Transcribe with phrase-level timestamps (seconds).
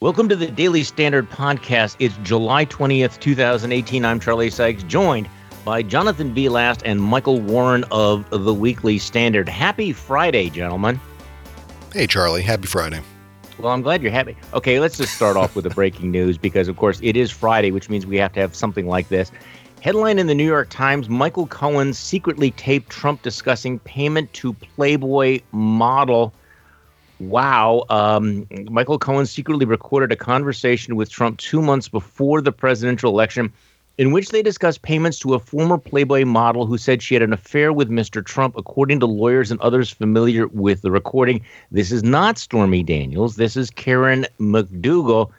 [0.00, 1.96] Welcome to the Daily Standard Podcast.
[1.98, 4.04] It's July 20th, 2018.
[4.04, 5.28] I'm Charlie Sykes, joined
[5.64, 6.48] by Jonathan B.
[6.48, 9.48] Last and Michael Warren of the Weekly Standard.
[9.48, 11.00] Happy Friday, gentlemen.
[11.92, 12.42] Hey, Charlie.
[12.42, 13.00] Happy Friday.
[13.58, 14.36] Well, I'm glad you're happy.
[14.54, 17.72] Okay, let's just start off with the breaking news because, of course, it is Friday,
[17.72, 19.32] which means we have to have something like this.
[19.80, 25.40] Headline in the New York Times Michael Cohen secretly taped Trump discussing payment to Playboy
[25.50, 26.32] model
[27.20, 33.10] wow, um, Michael Cohen secretly recorded a conversation with Trump two months before the presidential
[33.10, 33.52] election
[33.98, 37.32] in which they discussed payments to a former Playboy model who said she had an
[37.32, 38.24] affair with Mr.
[38.24, 41.44] Trump, according to lawyers and others familiar with the recording.
[41.72, 43.36] This is not Stormy Daniels.
[43.36, 45.30] This is Karen McDougal.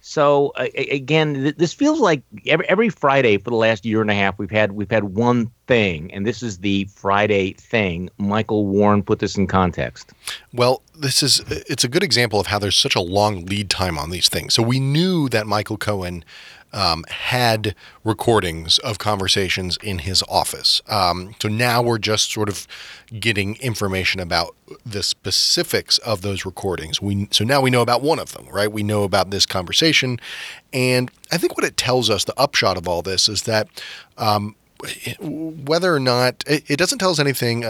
[0.00, 4.10] So uh, again, th- this feels like every, every Friday for the last year and
[4.10, 8.08] a half we've had we've had one thing, and this is the Friday thing.
[8.18, 10.12] Michael Warren put this in context.
[10.52, 13.98] Well, this is it's a good example of how there's such a long lead time
[13.98, 14.54] on these things.
[14.54, 16.24] So we knew that Michael Cohen
[16.76, 17.74] um, had
[18.04, 20.82] recordings of conversations in his office.
[20.88, 22.68] Um, so now we're just sort of
[23.18, 27.00] getting information about the specifics of those recordings.
[27.00, 28.70] We so now we know about one of them, right?
[28.70, 30.20] We know about this conversation,
[30.72, 33.68] and I think what it tells us, the upshot of all this, is that
[34.18, 34.54] um,
[35.20, 37.62] whether or not it, doesn't tell us anything.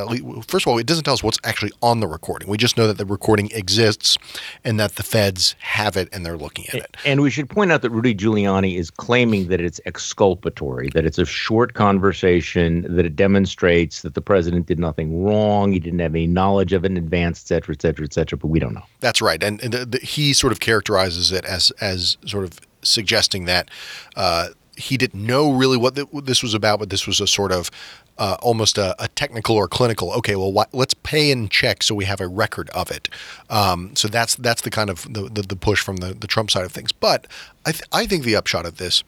[0.43, 2.49] First of all, it doesn't tell us what's actually on the recording.
[2.49, 4.19] We just know that the recording exists
[4.65, 6.97] and that the feds have it and they're looking at it.
[7.05, 11.19] And we should point out that Rudy Giuliani is claiming that it's exculpatory, that it's
[11.19, 16.15] a short conversation, that it demonstrates that the president did nothing wrong, he didn't have
[16.15, 18.39] any knowledge of it in advance, et cetera, et cetera, et cetera.
[18.39, 18.85] But we don't know.
[19.01, 22.61] That's right, and, and the, the, he sort of characterizes it as as sort of
[22.83, 23.71] suggesting that.
[24.15, 27.27] Uh, he didn't know really what, the, what, this was about, but this was a
[27.27, 27.71] sort of
[28.19, 30.13] uh, almost a, a, technical or clinical.
[30.13, 33.09] Okay, well, wh- let's pay and check so we have a record of it.
[33.51, 36.51] Um, so that's that's the kind of the, the, the, push from the, the Trump
[36.51, 36.93] side of things.
[36.93, 37.27] But
[37.65, 39.03] I, th- I think the upshot of this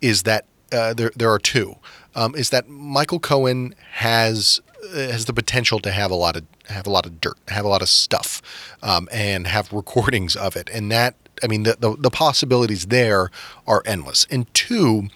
[0.00, 1.76] is that uh, there there are two.
[2.14, 6.44] Um, is that Michael Cohen has uh, has the potential to have a lot of
[6.66, 8.42] have a lot of dirt, have a lot of stuff,
[8.82, 13.30] um, and have recordings of it, and that I mean, the, the, the, possibilities there
[13.66, 14.26] are endless.
[14.30, 15.08] And two,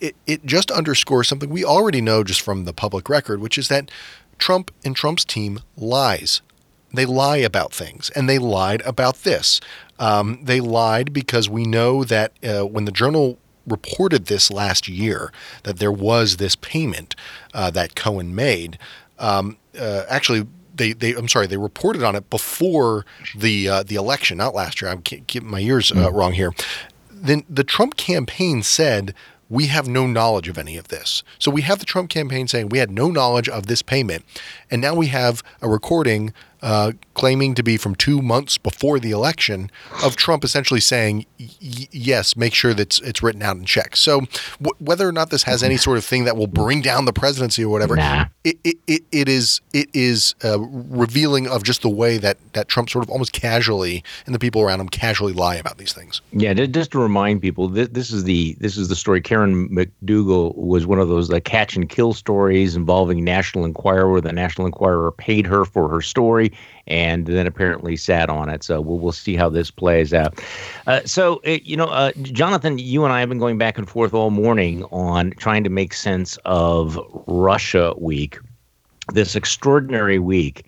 [0.00, 3.68] it, it just underscores something we already know just from the public record, which is
[3.68, 3.90] that
[4.38, 6.42] Trump and Trump's team lies.
[6.92, 9.60] They lie about things, and they lied about this.
[9.98, 15.32] Um, they lied because we know that uh, when the journal reported this last year,
[15.64, 17.16] that there was this payment
[17.52, 18.78] uh, that Cohen made.
[19.18, 23.94] Um, uh, actually, they, they I'm sorry they reported on it before the uh, the
[23.94, 24.90] election, not last year.
[24.90, 26.12] I'm getting my years uh, mm.
[26.12, 26.52] wrong here.
[27.10, 29.14] Then the Trump campaign said
[29.48, 31.22] we have no knowledge of any of this.
[31.38, 34.24] So we have the Trump campaign saying we had no knowledge of this payment,
[34.70, 36.32] and now we have a recording
[36.64, 39.70] uh, claiming to be from two months before the election
[40.02, 43.94] of Trump essentially saying, yes, make sure that it's, it's written out in check.
[43.96, 44.20] So
[44.60, 47.12] w- whether or not this has any sort of thing that will bring down the
[47.12, 48.26] presidency or whatever, nah.
[48.44, 52.68] it, it, it, it is it is uh, revealing of just the way that, that
[52.68, 56.22] Trump sort of almost casually and the people around him casually lie about these things.
[56.32, 59.20] Yeah, just to remind people, this, this is the this is the story.
[59.20, 64.22] Karen McDougal was one of those like catch and kill stories involving National Enquirer.
[64.22, 66.53] The National Enquirer paid her for her story
[66.86, 68.62] and then apparently sat on it.
[68.62, 70.38] So we'll, we'll see how this plays out.
[70.86, 73.78] Uh, so, it, uh, you know, uh, Jonathan, you and I have been going back
[73.78, 78.38] and forth all morning on trying to make sense of Russia week,
[79.12, 80.66] this extraordinary week.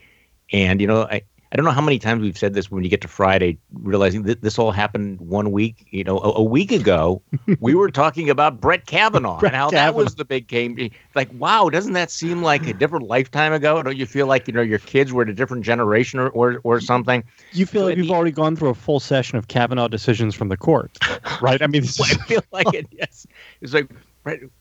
[0.52, 1.22] And, you know, I,
[1.56, 4.24] I don't know how many times we've said this when you get to Friday, realizing
[4.24, 5.86] that this all happened one week.
[5.90, 7.22] You know, a, a week ago,
[7.60, 9.86] we were talking about Brett Kavanaugh Brett and how Kavanaugh.
[9.86, 10.90] that was the big game.
[11.14, 13.82] Like, wow, doesn't that seem like a different lifetime ago?
[13.82, 16.60] Don't you feel like you know your kids were in a different generation or or,
[16.62, 17.24] or something?
[17.52, 20.58] You feel like you've already gone through a full session of Kavanaugh decisions from the
[20.58, 20.98] court,
[21.40, 21.62] right?
[21.62, 22.86] I mean, I feel like it.
[22.90, 23.26] Yes,
[23.62, 23.90] it's like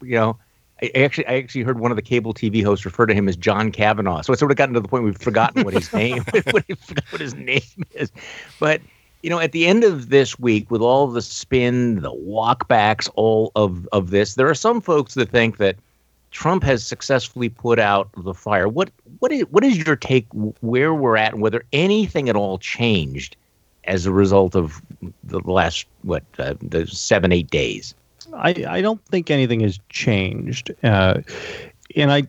[0.01, 0.39] you know
[0.81, 3.37] I actually, I actually heard one of the cable TV hosts refer to him as
[3.37, 4.21] John Kavanaugh.
[4.21, 6.65] So it's sort of gotten to the point we've forgotten what his name, what,
[7.09, 7.61] what his name
[7.93, 8.11] is.
[8.59, 8.81] But
[9.23, 13.51] you know, at the end of this week, with all the spin, the walkbacks, all
[13.55, 15.77] of of this, there are some folks that think that
[16.29, 18.67] Trump has successfully put out the fire.
[18.67, 20.27] What what is what is your take
[20.61, 23.37] where we're at and whether anything at all changed
[23.85, 24.81] as a result of
[25.23, 27.95] the last what uh, the seven eight days?
[28.33, 31.21] I, I don't think anything has changed, uh,
[31.95, 32.23] and I,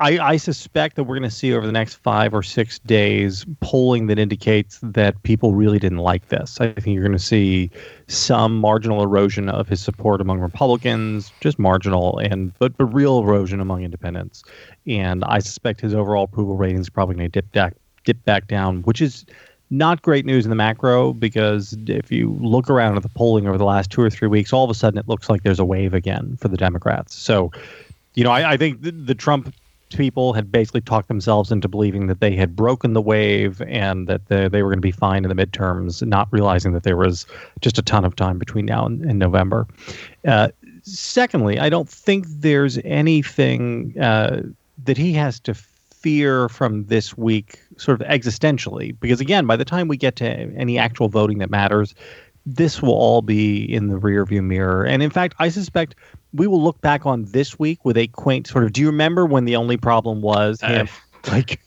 [0.00, 3.44] I, I suspect that we're going to see over the next five or six days
[3.60, 6.60] polling that indicates that people really didn't like this.
[6.60, 7.70] I think you're going to see
[8.06, 13.60] some marginal erosion of his support among Republicans, just marginal, and but but real erosion
[13.60, 14.44] among independents.
[14.86, 17.74] And I suspect his overall approval rating is probably going to dip back
[18.04, 19.26] dip back down, which is
[19.70, 23.58] not great news in the macro because if you look around at the polling over
[23.58, 25.64] the last two or three weeks, all of a sudden it looks like there's a
[25.64, 27.14] wave again for the Democrats.
[27.14, 27.52] So,
[28.14, 29.54] you know, I, I think the, the Trump
[29.90, 34.26] people had basically talked themselves into believing that they had broken the wave and that
[34.26, 37.26] they, they were going to be fine in the midterms, not realizing that there was
[37.60, 39.66] just a ton of time between now and, and November.
[40.26, 40.48] Uh,
[40.82, 44.42] secondly, I don't think there's anything uh,
[44.84, 49.64] that he has to fear from this week, sort of existentially, because again, by the
[49.64, 51.94] time we get to any actual voting that matters,
[52.46, 54.84] this will all be in the rearview mirror.
[54.84, 55.94] And in fact, I suspect
[56.32, 58.72] we will look back on this week with a quaint sort of.
[58.72, 60.88] Do you remember when the only problem was him,
[61.24, 61.60] uh, like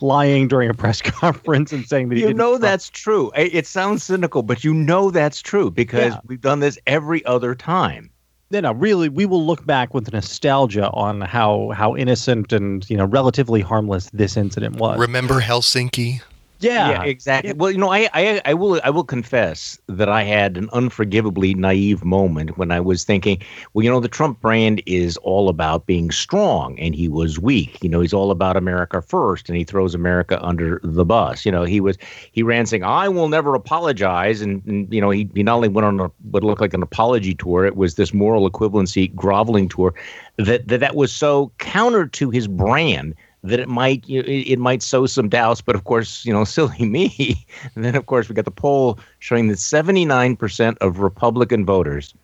[0.00, 3.30] lying during a press conference and saying that you know that's true?
[3.36, 6.20] It sounds cynical, but you know that's true because yeah.
[6.26, 8.10] we've done this every other time.
[8.54, 12.96] You know, really, we will look back with nostalgia on how how innocent and you
[12.96, 14.96] know relatively harmless this incident was.
[14.96, 16.20] Remember Helsinki?
[16.64, 17.50] Yeah, yeah exactly.
[17.50, 17.54] Yeah.
[17.56, 21.54] Well, you know, I, I I will I will confess that I had an unforgivably
[21.54, 25.86] naive moment when I was thinking, well, you know, the Trump brand is all about
[25.86, 27.82] being strong, and he was weak.
[27.82, 31.44] You know, he's all about America first, and he throws America under the bus.
[31.44, 31.98] You know, he was
[32.32, 35.68] he ran saying, "I will never apologize," and, and you know, he, he not only
[35.68, 39.68] went on a, what looked like an apology tour, it was this moral equivalency groveling
[39.68, 39.94] tour
[40.38, 43.14] that that that was so counter to his brand
[43.44, 45.60] that it might you know, it, might sow some doubts.
[45.60, 47.46] But of course, you know, silly me.
[47.74, 52.14] and then of course we got the poll showing that 79% of Republican voters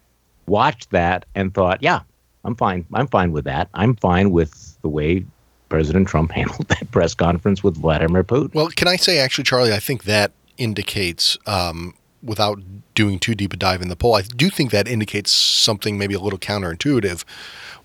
[0.46, 2.00] watched that and thought, yeah,
[2.44, 2.86] I'm fine.
[2.92, 3.68] I'm fine with that.
[3.74, 5.24] I'm fine with the way
[5.68, 8.54] President Trump handled that press conference with Vladimir Putin.
[8.54, 9.72] Well, can I say actually, Charlie?
[9.72, 12.60] I think that indicates um, without
[12.94, 16.14] doing too deep a dive in the poll, I do think that indicates something maybe
[16.14, 17.24] a little counterintuitive,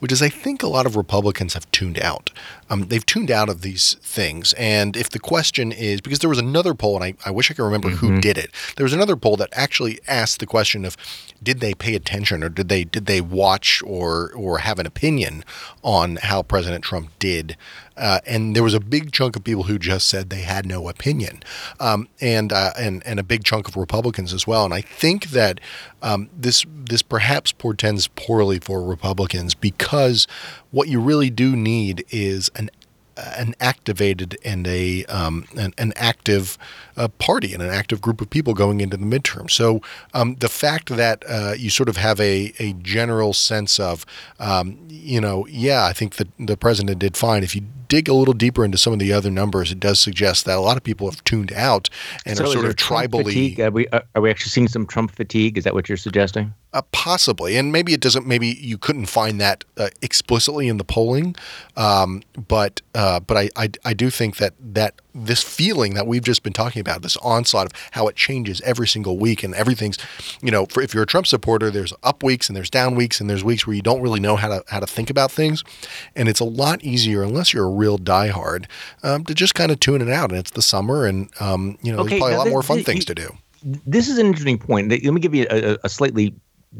[0.05, 2.29] which is I think a lot of Republicans have tuned out.
[2.69, 4.53] Um, they've tuned out of these things.
[4.53, 7.55] And if the question is because there was another poll, and I, I wish I
[7.55, 8.05] could remember mm-hmm.
[8.05, 8.51] who did it.
[8.75, 10.95] There was another poll that actually asked the question of
[11.41, 15.43] did they pay attention or did they did they watch or or have an opinion
[15.81, 17.57] on how President Trump did
[17.97, 20.89] uh, and there was a big chunk of people who just said they had no
[20.89, 21.41] opinion,
[21.79, 24.65] um, and uh, and and a big chunk of Republicans as well.
[24.65, 25.61] And I think that
[26.01, 29.94] um, this this perhaps portends poorly for Republicans because
[30.71, 32.69] what you really do need is an
[33.17, 36.57] an activated and a um, an, an, active
[36.97, 39.49] uh, party and an active group of people going into the midterm.
[39.49, 39.81] So
[40.13, 44.05] um, the fact that uh, you sort of have a, a general sense of,
[44.39, 47.43] um, you know, yeah, I think that the president did fine.
[47.43, 50.45] If you dig a little deeper into some of the other numbers, it does suggest
[50.45, 51.89] that a lot of people have tuned out
[52.25, 53.59] and so are sort of tribally.
[53.59, 55.57] Are we, are we actually seeing some Trump fatigue?
[55.57, 56.53] Is that what you're suggesting?
[56.73, 58.27] Uh, possibly, and maybe it doesn't.
[58.27, 61.33] Maybe you couldn't find that uh, explicitly in the polling,
[61.77, 66.23] um, but uh, but I, I, I do think that that this feeling that we've
[66.23, 69.97] just been talking about, this onslaught of how it changes every single week, and everything's,
[70.41, 73.21] you know, for, if you're a Trump supporter, there's up weeks and there's down weeks,
[73.21, 75.63] and there's weeks where you don't really know how to how to think about things,
[76.15, 78.65] and it's a lot easier unless you're a real diehard
[79.03, 80.31] um, to just kind of tune it out.
[80.31, 82.83] And it's the summer, and um, you know, okay, there's probably a lot more fun
[82.83, 83.29] things to do.
[83.63, 84.89] This is an interesting point.
[84.89, 86.35] Let me give you a, a slightly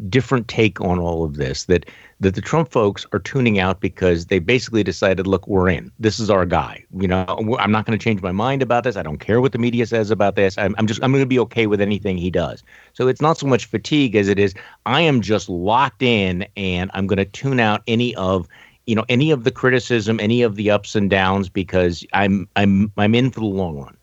[0.10, 1.90] different take on all of this that
[2.25, 5.92] that the Trump folks are tuning out because they basically decided, look, we're in.
[6.00, 6.83] This is our guy.
[6.98, 7.24] You know,
[7.60, 8.95] I'm not going to change my mind about this.
[8.95, 10.57] I don't care what the media says about this.
[10.57, 12.63] I'm, I'm just I'm going to be okay with anything he does.
[12.94, 14.56] So it's not so much fatigue as it is
[14.88, 18.48] I am just locked in and I'm going to tune out any of
[18.88, 22.91] you know any of the criticism, any of the ups and downs because I'm I'm
[22.98, 23.95] I'm in for the long run.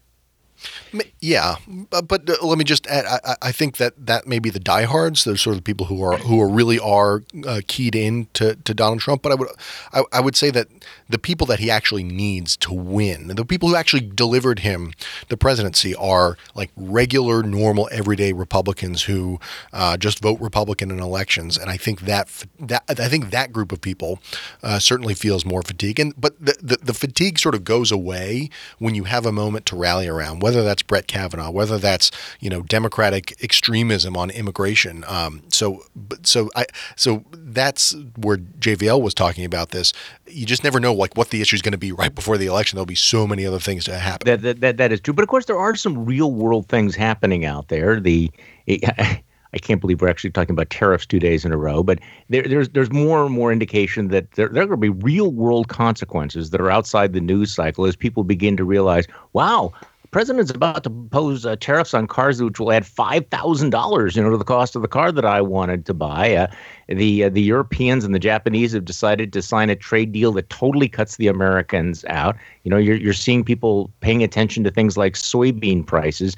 [1.20, 1.56] Yeah,
[1.88, 3.06] but uh, let me just add.
[3.06, 5.24] I, I, think that that may be the diehards.
[5.24, 8.74] They're sort of people who are who are really are uh, keyed in to, to
[8.74, 9.22] Donald Trump.
[9.22, 9.48] But I would
[9.92, 10.68] I, I, would say that
[11.08, 14.92] the people that he actually needs to win, the people who actually delivered him
[15.28, 19.38] the presidency, are like regular, normal, everyday Republicans who
[19.72, 21.56] uh, just vote Republican in elections.
[21.56, 22.28] And I think that
[22.58, 24.18] that I think that group of people
[24.62, 26.00] uh, certainly feels more fatigue.
[26.00, 29.66] And but the, the the fatigue sort of goes away when you have a moment
[29.66, 30.42] to rally around.
[30.42, 35.04] Whether that's Brett Kavanaugh, whether that's you know Democratic extremism on immigration.
[35.06, 35.84] Um, so,
[36.22, 36.66] so I,
[36.96, 39.92] so that's where JVL was talking about this.
[40.26, 42.46] You just never know like what the issue is going to be right before the
[42.46, 42.76] election.
[42.76, 44.26] There'll be so many other things to happen.
[44.26, 45.14] That, that, that, that is true.
[45.14, 48.00] But of course, there are some real world things happening out there.
[48.00, 48.30] The
[48.66, 48.82] it,
[49.54, 51.98] I can't believe we're actually talking about tariffs two days in a row, but
[52.30, 55.30] there, there's there's more and more indication that there, there are going to be real
[55.30, 59.72] world consequences that are outside the news cycle as people begin to realize, wow,
[60.12, 64.22] president's about to impose uh, tariffs on cars, which will add five thousand dollars, you
[64.22, 66.36] know, to the cost of the car that I wanted to buy.
[66.36, 66.46] Uh,
[66.88, 70.48] the uh, the Europeans and the Japanese have decided to sign a trade deal that
[70.50, 72.36] totally cuts the Americans out.
[72.62, 76.36] You know, you're you're seeing people paying attention to things like soybean prices.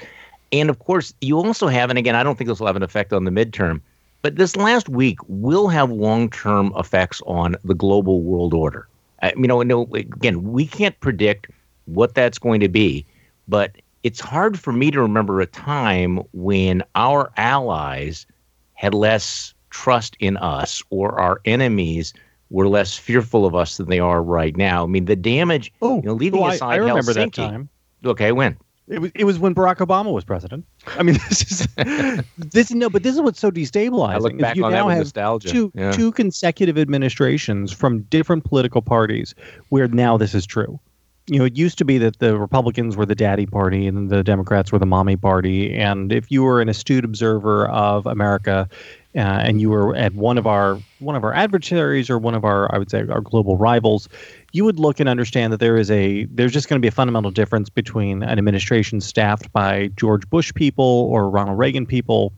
[0.52, 2.82] And of course, you also have, and again, I don't think this will have an
[2.84, 3.80] effect on the midterm,
[4.22, 8.86] but this last week will have long term effects on the global world order.
[9.20, 11.48] I, you know, no, again, we can't predict
[11.86, 13.04] what that's going to be,
[13.48, 13.72] but
[14.02, 18.26] it's hard for me to remember a time when our allies
[18.74, 22.12] had less trust in us or our enemies
[22.50, 24.84] were less fearful of us than they are right now.
[24.84, 27.14] I mean, the damage, Oh, you know, leaving well, I- aside I, remember Helsinki.
[27.14, 27.68] that time.
[28.04, 28.56] Okay, when?
[28.86, 30.66] It was it was when Barack Obama was president.
[30.98, 34.10] I mean, this is this no, but this is what's so destabilizing.
[34.10, 35.48] I look back you on that now with have nostalgia.
[35.50, 35.90] two Yeah.
[35.92, 39.34] two consecutive administrations from different political parties
[39.70, 40.78] where now this is true.
[41.26, 44.22] You know, it used to be that the Republicans were the daddy party and the
[44.22, 45.74] Democrats were the mommy party.
[45.74, 48.68] And if you were an astute observer of America,
[49.16, 52.44] uh, and you were at one of our one of our adversaries or one of
[52.44, 54.08] our, I would say, our global rivals,
[54.52, 56.92] you would look and understand that there is a there's just going to be a
[56.92, 62.32] fundamental difference between an administration staffed by George Bush people or Ronald Reagan people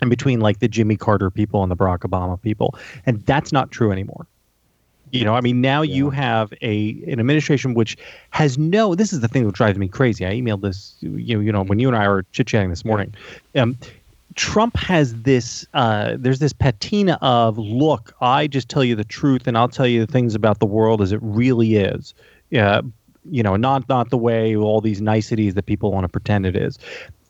[0.00, 2.74] and between like the Jimmy Carter people and the Barack Obama people.
[3.06, 4.26] And that's not true anymore.
[5.14, 7.96] You know, I mean, now you have a an administration which
[8.30, 8.94] has no.
[8.96, 10.26] This is the thing that drives me crazy.
[10.26, 12.84] I emailed this, you know, you know, when you and I were chit chatting this
[12.84, 13.14] morning.
[13.54, 13.78] Um,
[14.34, 15.64] Trump has this.
[15.72, 18.12] Uh, there's this patina of look.
[18.20, 21.00] I just tell you the truth, and I'll tell you the things about the world
[21.00, 22.12] as it really is.
[22.50, 22.80] Yeah,
[23.30, 26.56] you know, not not the way all these niceties that people want to pretend it
[26.56, 26.76] is.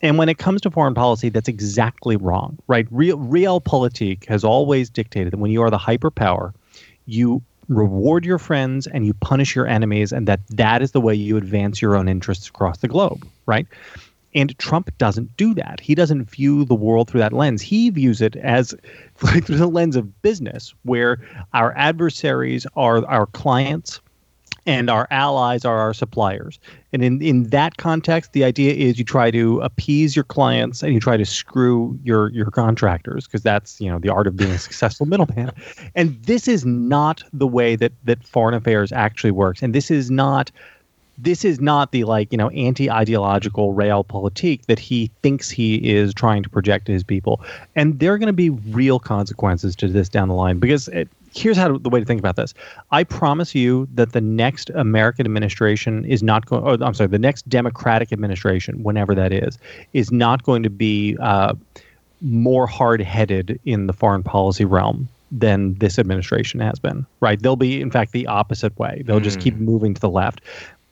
[0.00, 2.87] And when it comes to foreign policy, that's exactly wrong, right?
[2.91, 6.53] Real realpolitik has always dictated that when you are the hyperpower,
[7.07, 11.14] you reward your friends and you punish your enemies, and that that is the way
[11.14, 13.66] you advance your own interests across the globe, right?
[14.35, 15.78] And Trump doesn't do that.
[15.80, 17.62] He doesn't view the world through that lens.
[17.62, 18.75] He views it as
[19.23, 21.18] like through the lens of business, where
[21.52, 24.00] our adversaries are our clients
[24.66, 26.59] and our allies are our suppliers.
[26.92, 30.94] And in, in that context, the idea is you try to appease your clients and
[30.94, 34.52] you try to screw your your contractors because that's you know the art of being
[34.52, 35.50] a successful middleman.
[35.94, 39.62] And this is not the way that that foreign affairs actually works.
[39.62, 40.50] And this is not
[41.18, 46.42] this is not the like you know anti-ideological realpolitik that he thinks he is trying
[46.42, 47.40] to project to his people.
[47.76, 51.09] And there are going to be real consequences to this down the line because it,
[51.35, 52.54] here's how to, the way to think about this.
[52.90, 57.18] I promise you that the next american administration is not going oh, i'm sorry the
[57.18, 59.59] next democratic administration whenever that is
[59.92, 61.54] is not going to be uh,
[62.21, 67.40] more hard-headed in the foreign policy realm than this administration has been right?
[67.40, 69.02] They'll be in fact the opposite way.
[69.06, 70.42] They'll just keep moving to the left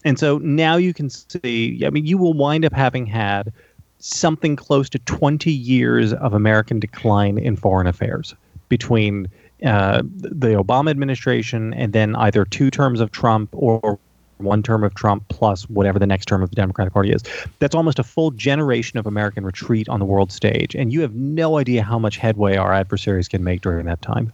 [0.04, 3.52] and so now you can see, I mean, you will wind up having had
[3.98, 8.34] something close to 20 years of American decline in foreign affairs
[8.68, 9.28] between
[9.64, 13.98] uh, the Obama administration and then either two terms of Trump or
[14.38, 17.22] one term of Trump plus whatever the next term of the Democratic Party is.
[17.60, 20.74] That's almost a full generation of American retreat on the world stage.
[20.74, 24.32] And you have no idea how much headway our adversaries can make during that time.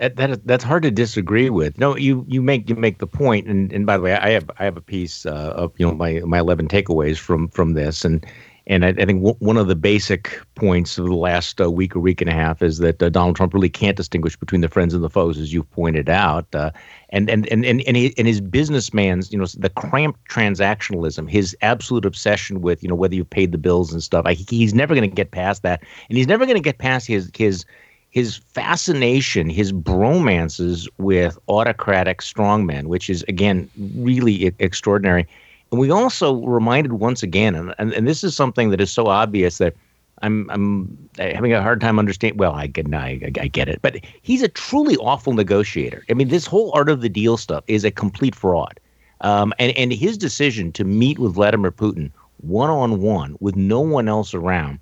[0.00, 1.78] That, that that's hard to disagree with.
[1.78, 4.50] No, you you make you make the point, and and by the way, I have
[4.58, 8.02] I have a piece uh, of you know my my eleven takeaways from from this,
[8.02, 8.24] and
[8.66, 11.94] and I, I think w- one of the basic points of the last uh, week
[11.94, 14.70] or week and a half is that uh, Donald Trump really can't distinguish between the
[14.70, 16.70] friends and the foes, as you've pointed out, uh,
[17.10, 21.54] and and and and and, he, and his businessman's you know the cramped transactionalism, his
[21.60, 24.24] absolute obsession with you know whether you've paid the bills and stuff.
[24.24, 27.06] I, he's never going to get past that, and he's never going to get past
[27.06, 27.66] his his
[28.10, 35.26] his fascination, his bromances with autocratic strongmen, which is again really extraordinary.
[35.70, 39.06] And we also reminded once again, and, and, and this is something that is so
[39.06, 39.74] obvious that
[40.22, 42.36] I'm I'm having a hard time understanding.
[42.36, 46.04] Well, I get I, I get it, but he's a truly awful negotiator.
[46.10, 48.78] I mean, this whole art of the deal stuff is a complete fraud.
[49.22, 53.80] Um, and and his decision to meet with Vladimir Putin one on one with no
[53.80, 54.78] one else around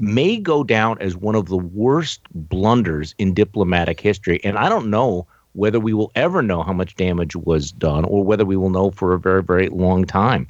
[0.00, 4.40] may go down as one of the worst blunders in diplomatic history.
[4.44, 8.22] And I don't know whether we will ever know how much damage was done or
[8.22, 10.46] whether we will know for a very, very long time.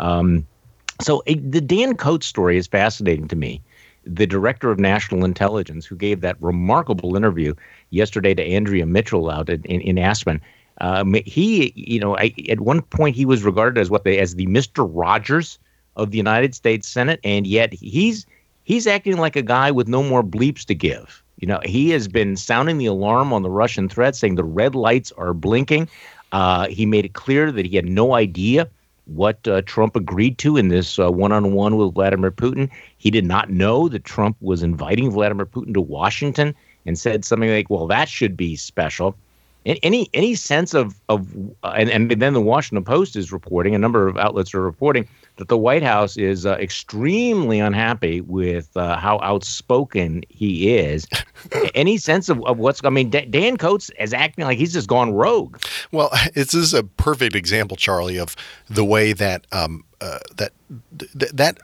[0.00, 0.46] Um,
[1.00, 3.62] so eh, the Dan Coats story is fascinating to me.
[4.04, 7.54] The director of national intelligence, who gave that remarkable interview
[7.90, 10.40] yesterday to Andrea Mitchell out in, in, in Aspen,
[10.80, 14.34] um, he, you know, I, at one point he was regarded as what they as
[14.34, 15.58] the Mister Rogers
[15.96, 18.24] of the United States Senate, and yet he's
[18.70, 21.24] he's acting like a guy with no more bleeps to give.
[21.40, 24.76] You know, he has been sounding the alarm on the Russian threat, saying the red
[24.76, 25.88] lights are blinking.
[26.30, 28.68] Uh, he made it clear that he had no idea
[29.06, 32.70] what uh, Trump agreed to in this one on one with Vladimir Putin.
[32.98, 36.54] He did not know that Trump was inviting Vladimir Putin to Washington
[36.86, 39.16] and said something like, well, that should be special.
[39.66, 41.26] Any any sense of of
[41.64, 45.08] uh, and and then the Washington Post is reporting a number of outlets are reporting
[45.36, 51.06] that the White House is uh, extremely unhappy with uh, how outspoken he is.
[51.74, 52.84] Any sense of, of what's?
[52.84, 55.58] I mean, D- Dan Coats is acting like he's just gone rogue.
[55.92, 58.36] Well, this is a perfect example, Charlie, of
[58.68, 60.52] the way that um, uh, that
[60.98, 61.58] th- that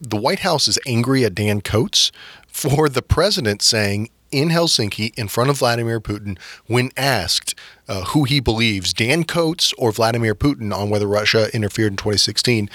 [0.00, 2.10] the White House is angry at Dan Coats
[2.46, 7.54] for the president saying in Helsinki in front of Vladimir Putin when asked
[7.88, 12.70] uh, who he believes, Dan Coats or Vladimir Putin, on whether Russia interfered in 2016.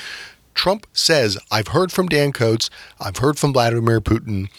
[0.56, 2.70] Trump says, I've heard from Dan Coats,
[3.00, 4.50] I've heard from Vladimir Putin.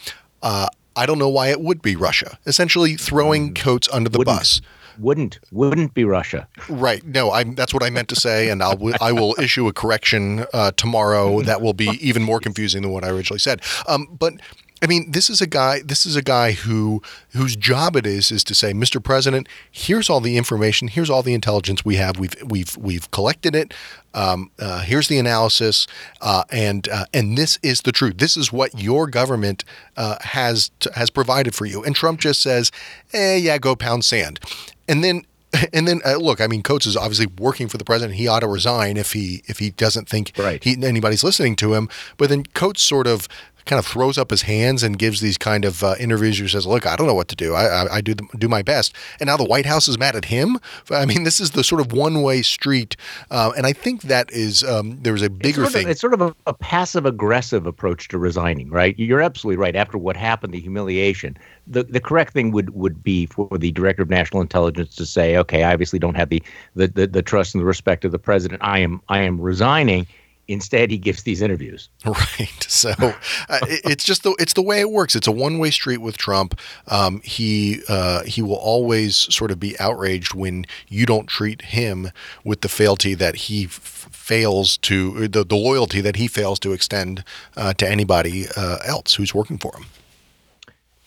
[0.43, 2.39] Uh, I don't know why it would be Russia.
[2.47, 3.57] Essentially throwing mm.
[3.57, 4.61] Coats under the wouldn't, bus.
[4.99, 6.49] Wouldn't wouldn't be Russia.
[6.69, 7.05] Right.
[7.05, 10.47] No, I, that's what I meant to say, and I'll I will issue a correction
[10.55, 13.61] uh, tomorrow that will be even more confusing than what I originally said.
[13.89, 14.35] Um, but
[14.83, 15.81] I mean, this is a guy.
[15.83, 19.03] This is a guy who whose job it is is to say, Mr.
[19.03, 20.89] President, here's all the information.
[20.89, 22.19] Here's all the intelligence we have.
[22.19, 23.73] We've we've we've collected it.
[24.13, 25.87] Um, uh, here's the analysis,
[26.21, 28.19] uh, and uh, and this is the truth.
[28.19, 29.65] This is what your government
[29.97, 31.83] uh, has to, has provided for you.
[31.83, 32.71] And Trump just says,
[33.15, 34.41] "Eh, yeah, go pound sand,"
[34.89, 35.25] and then
[35.73, 38.19] and then uh, look, I mean, Coats is obviously working for the president.
[38.19, 40.63] He ought to resign if he if he doesn't think right.
[40.63, 41.89] he, anybody's listening to him.
[42.17, 43.29] But then Coats sort of
[43.67, 46.51] kind of throws up his hands and gives these kind of uh, interviews where he
[46.51, 47.55] says, "Look, I don't know what to do.
[47.55, 50.17] I, I, I do the, do my best." And now the White House is mad
[50.17, 50.59] at him.
[50.91, 52.97] I mean, this is the sort of one way street,
[53.31, 55.85] uh, and I think that is um, there's a bigger it's thing.
[55.85, 58.99] Of, it's sort of a, a passive aggressive approach to resigning, right?
[58.99, 59.77] You're absolutely right.
[59.77, 64.03] After what happened, the humiliation, the, the correct thing would, would be for the director
[64.03, 66.43] of national intelligence to say, "Okay, I obviously don't have the
[66.75, 68.63] the, the, the trust and the respect of the president.
[68.63, 70.07] I am I am resigning."
[70.49, 71.89] Instead, he gives these interviews.
[72.07, 72.67] Right.
[72.69, 75.17] So uh, it's just the it's the way it works.
[75.17, 76.59] It's a one way street with Trump.
[76.89, 82.11] Um, he uh, he will always sort of be outraged when you don't treat him
[82.45, 86.73] with the fealty that he f- fails to the, the loyalty that he fails to
[86.73, 87.25] extend
[87.57, 89.87] uh, to anybody uh, else who's working for him.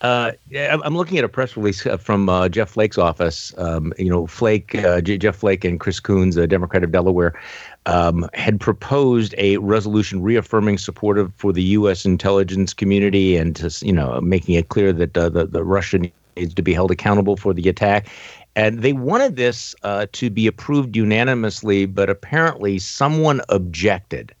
[0.00, 3.52] Uh, I'm looking at a press release uh, from uh, Jeff Flake's office.
[3.58, 7.38] Um, you know, Flake, uh, Jeff Flake, and Chris Coons, a Democrat of Delaware,
[7.84, 12.06] um, had proposed a resolution reaffirming support for the U.S.
[12.06, 15.98] intelligence community and to, you know making it clear that uh, the the Russia
[16.36, 18.08] needs to be held accountable for the attack.
[18.56, 19.74] And they wanted this
[20.12, 24.34] to be approved unanimously, but apparently someone objected.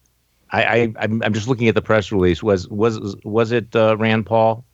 [0.52, 2.42] I, I I'm, I'm just looking at the press release.
[2.42, 4.64] Was was was it Rand Paul?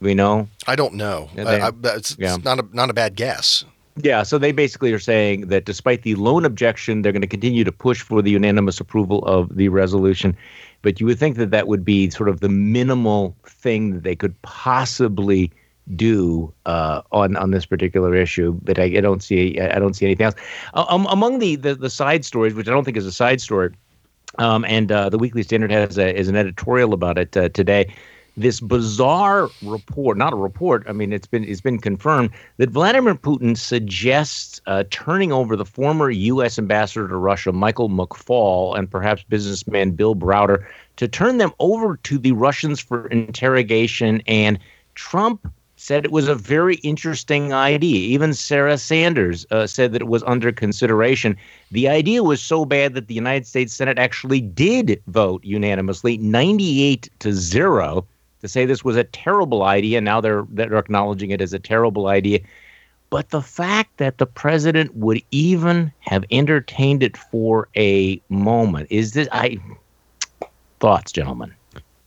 [0.00, 0.48] We know?
[0.66, 1.28] I don't know.
[1.34, 2.34] They, I, I, it's, yeah.
[2.34, 3.64] it's not a not a bad guess.
[3.96, 7.64] Yeah, so they basically are saying that despite the lone objection, they're going to continue
[7.64, 10.36] to push for the unanimous approval of the resolution.
[10.82, 14.16] But you would think that that would be sort of the minimal thing that they
[14.16, 15.50] could possibly
[15.96, 18.58] do uh, on on this particular issue.
[18.62, 20.36] But I, I, don't see I don't see anything else.
[20.74, 23.74] Um, among the, the, the side stories, which I don't think is a side story,
[24.38, 27.92] um, and uh, the Weekly Standard has a, is an editorial about it uh, today
[28.40, 33.14] this bizarre report, not a report, I mean, it's been it's been confirmed that Vladimir
[33.14, 36.58] Putin suggests uh, turning over the former U.S.
[36.58, 42.18] ambassador to Russia, Michael McFaul, and perhaps businessman Bill Browder, to turn them over to
[42.18, 44.22] the Russians for interrogation.
[44.26, 44.58] And
[44.94, 47.96] Trump said it was a very interesting idea.
[47.96, 51.36] Even Sarah Sanders uh, said that it was under consideration.
[51.70, 57.08] The idea was so bad that the United States Senate actually did vote unanimously, 98
[57.20, 58.06] to 0
[58.40, 60.00] to say this was a terrible idea.
[60.00, 62.40] Now they're they're acknowledging it as a terrible idea.
[63.10, 69.12] But the fact that the president would even have entertained it for a moment is
[69.12, 69.58] this I
[70.78, 71.52] thoughts, gentlemen.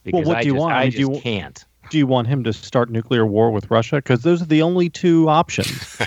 [0.03, 0.73] Because well, what I do you just, want?
[0.73, 1.65] I, do just you, can't.
[1.89, 3.97] Do you want him to start nuclear war with Russia?
[3.97, 5.97] Because those are the only two options.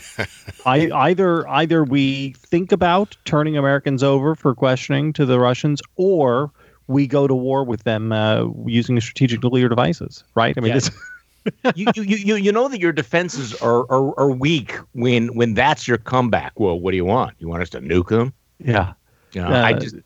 [0.67, 6.51] I either either we think about turning Americans over for questioning to the Russians, or
[6.89, 10.55] we go to war with them uh, using strategic nuclear devices, right?
[10.57, 11.73] I mean, yeah.
[11.75, 15.87] you, you, you, you know that your defenses are, are, are weak when when that's
[15.87, 16.59] your comeback.
[16.59, 17.35] Well, what do you want?
[17.39, 18.33] You want us to nuke them?
[18.59, 18.95] Yeah.
[19.33, 19.97] You know, uh, I just.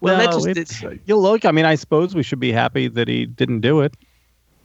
[0.00, 1.46] Well, no, just, it's, it's, you look.
[1.46, 3.94] I mean, I suppose we should be happy that he didn't do it.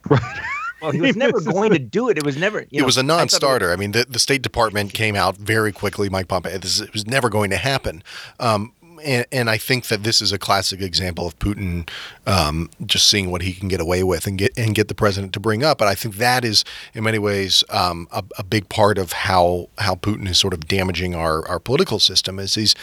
[0.08, 0.40] Right.
[0.80, 2.16] Well, he was never going to do it.
[2.16, 2.60] It was never.
[2.60, 3.70] it know, was a non-starter.
[3.70, 6.08] I, I, mean, the, the State Department came out very quickly.
[6.08, 6.56] Mike Pompeo.
[6.58, 8.02] This it was never going to happen.
[8.38, 8.72] Um,
[9.04, 11.88] and, and I think that this is a classic example of Putin
[12.26, 15.32] um, just seeing what he can get away with and get and get the president
[15.34, 15.78] to bring up.
[15.78, 19.68] But I think that is, in many ways, um, a, a, big part of how
[19.78, 22.38] how Putin is sort of damaging our, our political system.
[22.38, 22.74] Is he's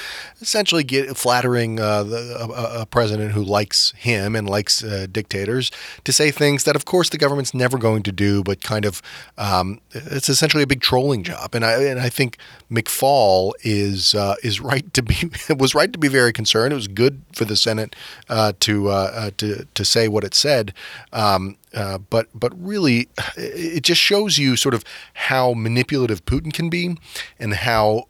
[0.41, 5.71] essentially get, flattering uh, the, a, a, president who likes him and likes uh, dictators
[6.03, 9.01] to say things that, of course, the government's never going to do, but kind of
[9.37, 11.53] um, it's essentially a big trolling job.
[11.53, 12.37] And I and I think
[12.71, 16.73] McFaul is uh, is right to be was right to be be very concerned.
[16.73, 17.95] It was good for the Senate
[18.29, 20.73] uh, to uh, uh, to to say what it said.
[21.13, 26.69] Um, uh, but but really, it just shows you sort of how manipulative Putin can
[26.69, 26.97] be,
[27.39, 28.05] and how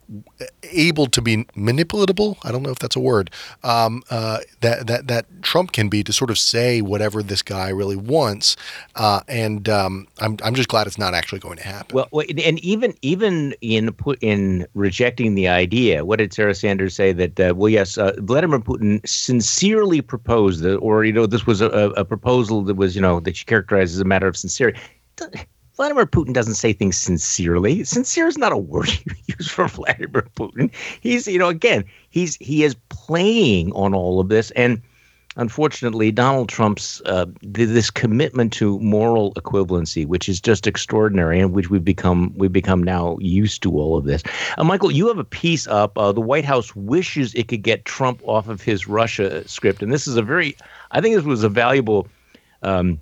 [0.62, 2.36] able to be manipulatable.
[2.44, 3.30] I don't know if that's a word.
[3.64, 7.68] Um, uh, that that that Trump can be to sort of say whatever this guy
[7.70, 8.56] really wants,
[8.94, 11.94] uh, and um, I'm I'm just glad it's not actually going to happen.
[11.96, 17.12] Well, and even even in put in rejecting the idea, what did Sarah Sanders say
[17.12, 17.40] that?
[17.40, 21.68] Uh, well, yes, uh, Vladimir Putin sincerely proposed that, or you know, this was a,
[21.68, 24.78] a proposal that was you know that she characterized as a matter of sincerity.
[25.78, 27.84] Vladimir Putin doesn't say things sincerely.
[27.84, 30.74] Sincere is not a word you use for Vladimir Putin.
[31.00, 34.82] He's, you know, again, he's he is playing on all of this, and
[35.36, 41.70] unfortunately, Donald Trump's uh, this commitment to moral equivalency, which is just extraordinary, and which
[41.70, 44.24] we've become we've become now used to all of this.
[44.58, 45.96] Uh, Michael, you have a piece up.
[45.96, 49.92] Uh, the White House wishes it could get Trump off of his Russia script, and
[49.92, 50.56] this is a very,
[50.90, 52.08] I think this was a valuable.
[52.62, 53.00] Um,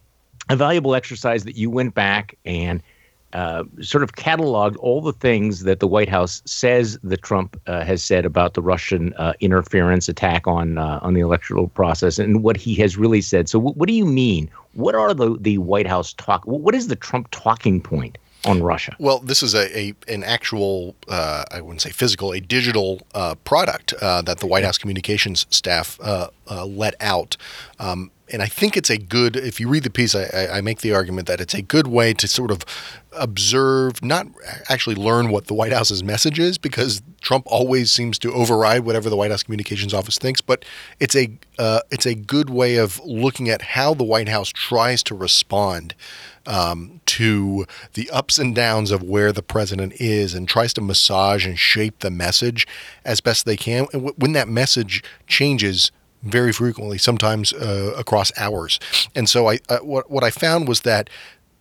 [0.48, 2.82] a valuable exercise that you went back and
[3.32, 7.84] uh, sort of cataloged all the things that the White House says that Trump uh,
[7.84, 12.42] has said about the Russian uh, interference attack on uh, on the electoral process and
[12.42, 13.48] what he has really said.
[13.48, 14.48] So, w- what do you mean?
[14.72, 16.44] What are the the White House talk?
[16.46, 18.16] What is the Trump talking point?
[18.46, 18.96] On Russia?
[18.98, 23.34] Well, this is a, a an actual uh, I wouldn't say physical, a digital uh,
[23.44, 27.36] product uh, that the White House communications staff uh, uh, let out.
[27.78, 29.36] Um, and I think it's a good.
[29.36, 32.12] If you read the piece, I, I, make the argument that it's a good way
[32.14, 32.64] to sort of
[33.12, 34.26] observe, not
[34.68, 39.08] actually learn what the White House's message is, because Trump always seems to override whatever
[39.08, 40.40] the White House communications office thinks.
[40.40, 40.64] But
[40.98, 45.04] it's a uh, it's a good way of looking at how the White House tries
[45.04, 45.94] to respond
[46.46, 51.46] um, to the ups and downs of where the president is, and tries to massage
[51.46, 52.66] and shape the message
[53.04, 53.86] as best they can.
[53.92, 55.90] And when that message changes
[56.22, 58.80] very frequently, sometimes uh, across hours.
[59.14, 61.08] And so I uh, what what I found was that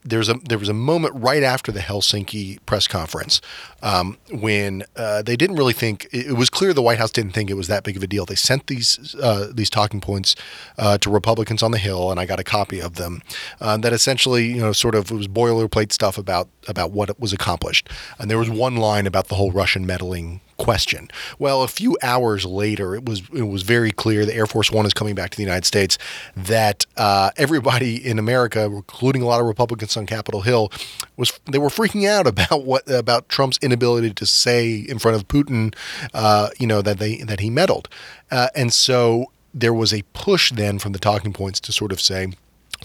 [0.06, 3.42] there's a there was a moment right after the Helsinki press conference
[3.82, 7.50] um, when uh, they didn't really think it was clear the White House didn't think
[7.50, 8.26] it was that big of a deal.
[8.26, 10.36] They sent these uh, these talking points
[10.78, 13.22] uh, to Republicans on the Hill, and I got a copy of them.
[13.60, 17.90] Uh, that essentially, you know, sort of was boilerplate stuff about about what was accomplished.
[18.20, 21.10] And there was one line about the whole Russian meddling question.
[21.40, 24.86] Well, a few hours later, it was it was very clear the Air Force One
[24.86, 25.98] is coming back to the United States.
[26.36, 30.72] That uh, everybody in America, including a lot of Republicans on Capitol Hill,
[31.18, 35.28] was they were freaking out about what about Trump's inability to say in front of
[35.28, 35.76] Putin,
[36.14, 37.90] uh, you know, that they that he meddled,
[38.32, 42.02] uh, and so there was a push then from the talking points to sort of
[42.02, 42.34] say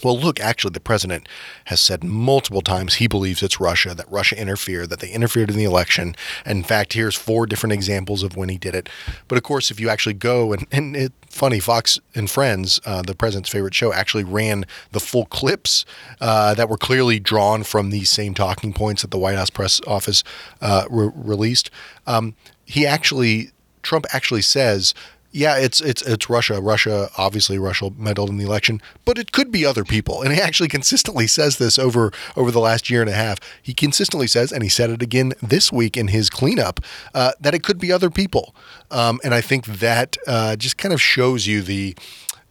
[0.03, 1.27] well, look, actually, the president
[1.65, 5.57] has said multiple times he believes it's Russia, that Russia interfered, that they interfered in
[5.57, 6.15] the election.
[6.45, 8.89] And in fact, here's four different examples of when he did it.
[9.27, 13.01] But of course, if you actually go and, and it, funny, Fox and Friends, uh,
[13.01, 15.85] the president's favorite show, actually ran the full clips
[16.19, 19.81] uh, that were clearly drawn from these same talking points that the White House press
[19.87, 20.23] office
[20.61, 21.69] uh, re- released.
[22.07, 23.51] Um, he actually,
[23.81, 24.93] Trump actually says,
[25.31, 26.59] yeah, it's it's it's Russia.
[26.59, 30.21] Russia obviously Russia meddled in the election, but it could be other people.
[30.21, 33.39] And he actually consistently says this over over the last year and a half.
[33.61, 36.81] He consistently says, and he said it again this week in his cleanup,
[37.13, 38.53] uh, that it could be other people.
[38.89, 41.95] Um, and I think that uh, just kind of shows you the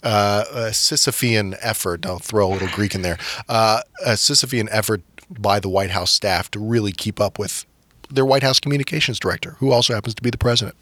[0.03, 2.07] uh, Sisyphean effort.
[2.07, 3.19] I'll throw a little Greek in there.
[3.49, 7.67] Uh, a Sisyphean effort by the White House staff to really keep up with
[8.09, 10.75] their White House communications director, who also happens to be the president.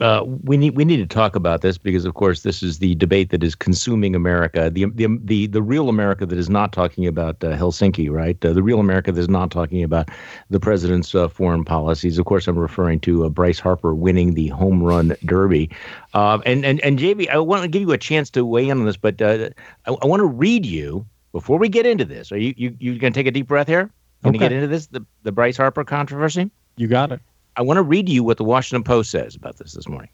[0.00, 2.94] Uh, we need we need to talk about this because, of course, this is the
[2.96, 4.68] debate that is consuming America.
[4.68, 8.42] The the the, the real America that is not talking about uh, Helsinki, right?
[8.44, 10.10] Uh, the real America that is not talking about
[10.50, 12.18] the president's uh, foreign policies.
[12.18, 15.70] Of course, I'm referring to uh, Bryce Harper winning the home run derby.
[16.12, 18.78] Uh, and and and JB, I want to give you a chance to weigh in
[18.78, 19.50] on this, but I,
[19.86, 22.30] I want to read you before we get into this.
[22.32, 23.90] Are you you you going to take a deep breath here?
[24.22, 24.44] Going to okay.
[24.44, 26.50] get into this the the Bryce Harper controversy?
[26.76, 27.20] You got it.
[27.56, 30.10] I want to read you what the Washington Post says about this this morning.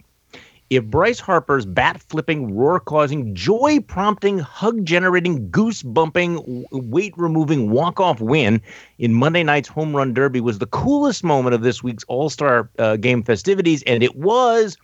[0.70, 7.70] If Bryce Harper's bat flipping, roar causing, joy prompting, hug generating, goose bumping, weight removing
[7.70, 8.62] walk off win
[8.98, 12.70] in Monday night's home run derby was the coolest moment of this week's All Star
[12.78, 14.78] uh, game festivities, and it was,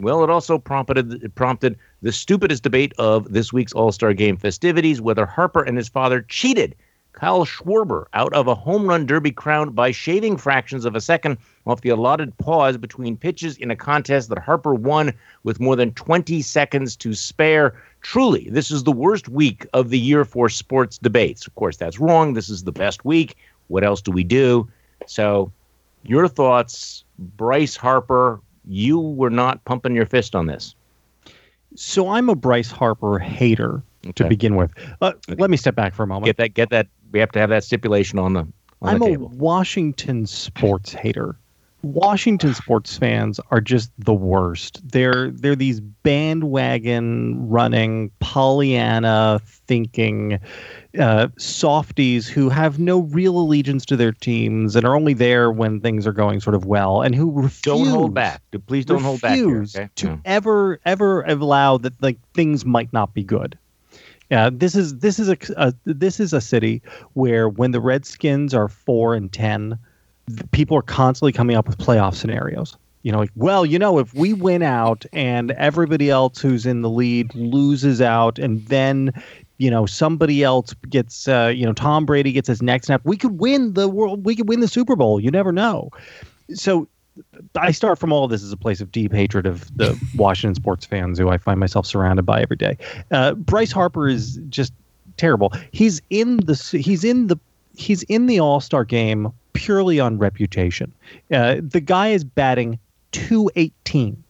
[0.00, 4.36] well, it also prompted it prompted the stupidest debate of this week's All Star game
[4.36, 6.74] festivities whether Harper and his father cheated
[7.12, 11.38] Kyle Schwarber out of a home run derby crown by shaving fractions of a second
[11.66, 15.92] off the allotted pause between pitches in a contest that Harper won with more than
[15.92, 17.74] 20 seconds to spare.
[18.00, 21.46] Truly, this is the worst week of the year for sports debates.
[21.46, 22.34] Of course, that's wrong.
[22.34, 23.36] This is the best week.
[23.68, 24.68] What else do we do?
[25.06, 25.52] So,
[26.02, 30.74] your thoughts, Bryce Harper, you were not pumping your fist on this.
[31.74, 33.82] So I'm a Bryce Harper hater
[34.14, 34.72] to begin with.
[35.00, 36.26] Uh, Let me step back for a moment.
[36.26, 36.54] Get that.
[36.54, 36.88] Get that.
[37.12, 38.46] We have to have that stipulation on the
[38.82, 39.18] on I'm the a.
[39.18, 41.36] Washington sports hater.
[41.82, 44.80] Washington sports fans are just the worst.
[44.86, 50.38] They're they're these bandwagon running, Pollyanna thinking
[50.98, 55.80] uh, softies who have no real allegiance to their teams and are only there when
[55.80, 58.42] things are going sort of well, and who refuse Don't hold back.
[58.66, 59.36] Please don't hold back.
[59.36, 59.88] Here, okay?
[59.96, 60.16] to Yeah.
[60.26, 63.56] ever ever allow that like things might not be good.
[64.30, 66.82] Yeah, this is this is a, a this is a city
[67.14, 69.76] where when the Redskins are four and ten,
[70.52, 72.76] people are constantly coming up with playoff scenarios.
[73.02, 76.82] You know, like well, you know, if we win out and everybody else who's in
[76.82, 79.12] the lead loses out, and then
[79.58, 83.16] you know somebody else gets, uh, you know, Tom Brady gets his next snap, we
[83.16, 84.24] could win the world.
[84.24, 85.18] We could win the Super Bowl.
[85.18, 85.90] You never know.
[86.54, 86.88] So
[87.56, 90.54] I start from all of this as a place of deep hatred of the Washington
[90.54, 92.76] sports fans who I find myself surrounded by every day.
[93.10, 94.72] Uh, Bryce Harper is just
[95.16, 95.52] terrible.
[95.72, 97.38] He's in the he's in the
[97.76, 100.92] he's in the All Star game purely on reputation.
[101.32, 102.78] Uh, the guy is batting
[103.12, 104.22] 218.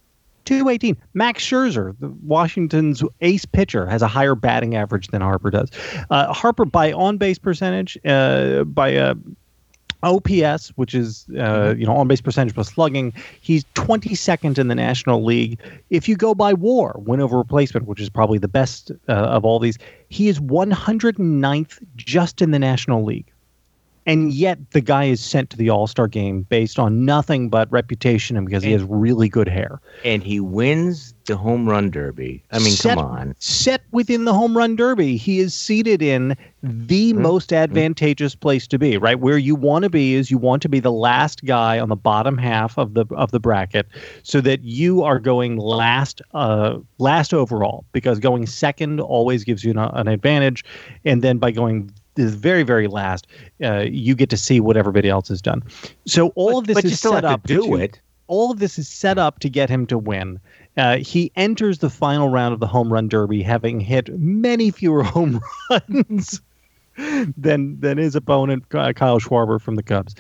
[0.47, 0.97] 218.
[1.15, 5.71] Max Scherzer, the Washington's ace pitcher, has a higher batting average than Harper does.
[6.11, 9.15] Uh, Harper, by on base percentage, uh, by uh,
[10.03, 14.75] OPS, which is uh, you know on base percentage plus slugging, he's 22nd in the
[14.75, 15.59] National League.
[15.91, 19.45] If you go by WAR, win over replacement, which is probably the best uh, of
[19.45, 23.31] all these, he is 109th just in the National League.
[24.07, 27.71] And yet the guy is sent to the All Star game based on nothing but
[27.71, 29.81] reputation and because he has really good hair.
[30.05, 32.43] and he wins the home run derby.
[32.51, 33.35] I mean, set, come on.
[33.39, 35.17] Set within the home run derby.
[35.17, 37.23] He is seated in the Mm-hmm.
[37.23, 39.19] most advantageous place to be, right?
[39.19, 41.97] Where you want to be is you want to be the last guy on the
[41.97, 43.87] bottom half of the of the bracket
[44.23, 49.71] so that you are going last uh last overall because going second always gives you
[49.71, 50.65] an, an advantage
[51.05, 53.27] and then by going the very very last
[53.63, 55.63] uh, you get to see what everybody else has done.
[56.07, 57.75] So all But- of this but is you still set have up to do to-
[57.77, 58.01] it.
[58.27, 60.39] all of this is set up to get him to win.
[60.77, 65.03] Uh, he enters the final round of the home run derby having hit many fewer
[65.15, 66.41] home runs
[67.37, 70.15] than than his opponent uh, Kyle Schwarber from the Cubs,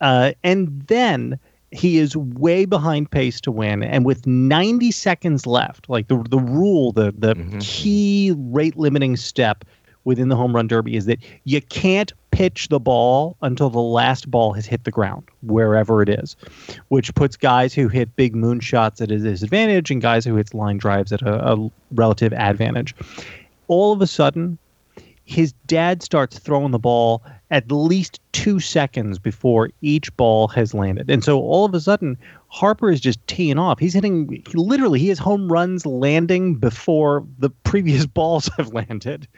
[0.00, 1.38] uh, and then
[1.70, 3.82] he is way behind pace to win.
[3.82, 7.60] And with 90 seconds left, like the the rule, the the Mhm.
[7.60, 9.64] key rate limiting step
[10.04, 14.28] within the home run derby is that you can't pitch the ball until the last
[14.28, 16.34] ball has hit the ground, wherever it is,
[16.88, 20.76] which puts guys who hit big moonshots at a disadvantage and guys who hit line
[20.76, 22.92] drives at a, a relative advantage.
[23.68, 24.58] All of a sudden,
[25.24, 27.22] his dad starts throwing the ball
[27.54, 31.08] at least two seconds before each ball has landed.
[31.08, 33.78] And so all of a sudden, Harper is just teeing off.
[33.78, 39.28] He's hitting he- literally he has home runs landing before the previous balls have landed.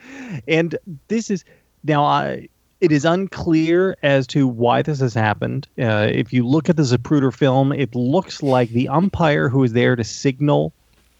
[0.47, 0.75] And
[1.09, 1.45] this is
[1.83, 2.49] now I
[2.81, 5.67] it is unclear as to why this has happened.
[5.79, 9.73] Uh, if you look at the Zapruder film, it looks like the umpire who is
[9.73, 10.73] there to signal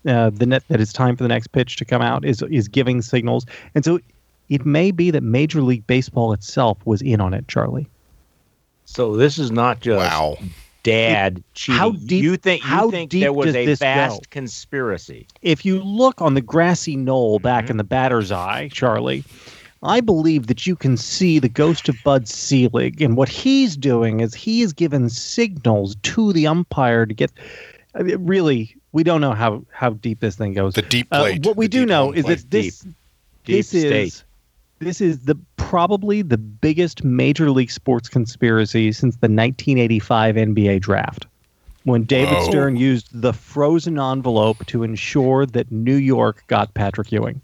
[0.07, 2.67] uh, the net that it's time for the next pitch to come out is is
[2.67, 3.99] giving signals, and so
[4.49, 7.87] it may be that Major League Baseball itself was in on it, Charlie.
[8.85, 10.37] So this is not just Wow.
[10.83, 11.77] dad cheating.
[11.79, 14.27] how deep- you think you how think deep there was a this vast go?
[14.29, 15.27] conspiracy?
[15.41, 17.71] If you look on the grassy knoll back Mm-hmm.
[17.71, 19.23] in the batter's eye, Charlie,
[19.83, 24.21] I believe that you can see the ghost of Bud Selig, and what he's doing
[24.21, 27.31] is he is giving signals to the umpire to get.
[27.93, 30.73] I mean, really, we don't know how how deep this thing goes.
[30.75, 32.79] The deep Uh, what we the do know home is that this
[33.45, 33.83] Deep this state.
[34.07, 34.23] is
[34.79, 41.27] this is the probably the biggest major league sports conspiracy since the 1985 NBA draft
[41.83, 42.49] when David Whoa.
[42.49, 47.41] Stern used the frozen envelope to ensure that New York got Patrick Ewing.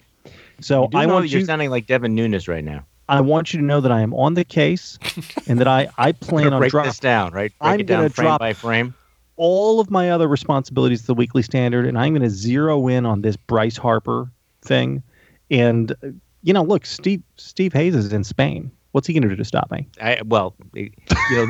[0.62, 2.86] So You I want that you're you sounding like Devin Nunes right now.
[3.10, 4.98] I want you to know that I am on the case
[5.48, 7.52] and that I I plan on break drop this down, right?
[7.60, 8.94] Break I'm it down gonna frame drop- by frame.
[9.36, 13.06] all of my other responsibilities to the Weekly Standard, and I'm going to zero in
[13.06, 14.30] on this Bryce Harper
[14.62, 15.04] thing.
[15.52, 18.72] And you know, look, Steve Steve Hayes is in Spain.
[18.92, 19.88] What's he going to do to stop me?
[20.00, 20.92] I, well, you
[21.32, 21.48] know,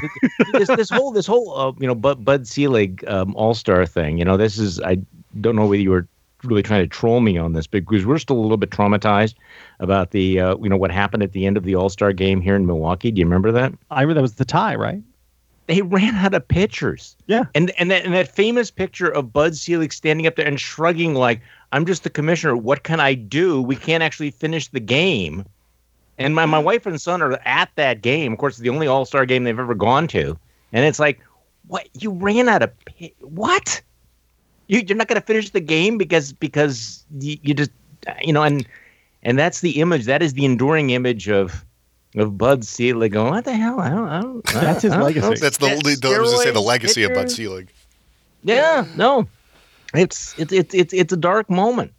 [0.54, 4.18] this this whole this whole uh, you know Bud, Bud Selig um, All Star thing.
[4.18, 4.98] You know, this is I
[5.42, 6.08] don't know whether you were
[6.44, 9.36] really trying to troll me on this because we're still a little bit traumatized
[9.80, 12.40] about the uh, you know what happened at the end of the All Star game
[12.40, 13.12] here in Milwaukee.
[13.12, 13.74] Do you remember that?
[13.92, 15.02] I remember that was the tie, right?
[15.68, 17.16] They ran out of pitchers.
[17.28, 17.46] Yeah.
[17.56, 21.16] And and that and that famous picture of Bud Selig standing up there and shrugging
[21.16, 22.56] like I'm just the commissioner.
[22.56, 23.62] What can I do?
[23.62, 25.46] We can't actually finish the game.
[26.18, 28.34] And my, my wife and son are at that game.
[28.34, 30.38] Of course, it's the only All Star game they've ever gone to.
[30.72, 31.20] And it's like,
[31.68, 31.88] what?
[32.00, 32.72] You ran out of?
[33.22, 33.82] What?
[34.68, 37.72] You, you're not going to finish the game because because you, you just
[38.22, 38.68] you know and
[39.24, 40.06] and that's the image.
[40.06, 41.66] That is the enduring image of
[42.16, 43.80] of Bud Selig going, what the hell?
[43.80, 45.28] I don't, I don't, That's his I don't legacy.
[45.30, 45.36] know.
[45.36, 47.36] That's the, That the, the I was gonna say the steroids, legacy of Bud stickers.
[47.36, 47.70] Selig.
[48.44, 49.28] Yeah, no,
[49.94, 51.94] it's it's it's it's it's a dark moment.